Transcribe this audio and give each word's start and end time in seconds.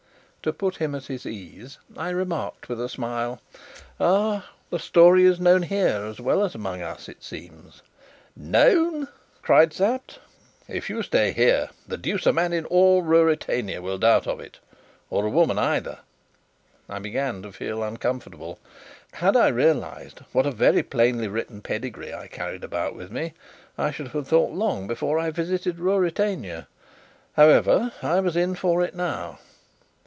To 0.43 0.51
put 0.51 0.77
him 0.77 0.95
at 0.95 1.05
his 1.05 1.27
ease, 1.27 1.77
I 1.95 2.09
remarked 2.09 2.67
with 2.67 2.81
a 2.81 2.89
smile: 2.89 3.39
"Ah! 3.99 4.49
the 4.71 4.79
story 4.79 5.23
is 5.23 5.39
known 5.39 5.61
here 5.61 5.99
as 6.07 6.19
well 6.19 6.43
as 6.43 6.55
among 6.55 6.81
us, 6.81 7.07
it 7.07 7.23
seems." 7.23 7.83
"Known!" 8.35 9.07
cried 9.43 9.71
Sapt. 9.71 10.17
"If 10.67 10.89
you 10.89 11.03
stay 11.03 11.31
here, 11.31 11.69
the 11.87 11.95
deuce 11.95 12.25
a 12.25 12.33
man 12.33 12.53
in 12.53 12.65
all 12.65 13.03
Ruritania 13.03 13.83
will 13.83 13.99
doubt 13.99 14.25
of 14.25 14.39
it 14.39 14.57
or 15.11 15.27
a 15.27 15.29
woman 15.29 15.59
either." 15.59 15.99
I 16.89 16.97
began 16.97 17.43
to 17.43 17.51
feel 17.51 17.83
uncomfortable. 17.83 18.57
Had 19.11 19.37
I 19.37 19.49
realized 19.49 20.21
what 20.31 20.47
a 20.47 20.51
very 20.51 20.81
plainly 20.81 21.27
written 21.27 21.61
pedigree 21.61 22.15
I 22.15 22.25
carried 22.25 22.63
about 22.63 22.95
with 22.95 23.11
me, 23.11 23.35
I 23.77 23.91
should 23.91 24.07
have 24.07 24.27
thought 24.27 24.53
long 24.53 24.87
before 24.87 25.19
I 25.19 25.29
visited 25.29 25.77
Ruritania. 25.77 26.65
However, 27.33 27.91
I 28.01 28.19
was 28.21 28.35
in 28.35 28.55
for 28.55 28.81
it 28.83 28.95
now. 28.95 29.37